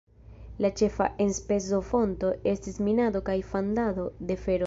[0.65, 4.59] La ĉefa enspezofonto estis minado kaj fandado de fero.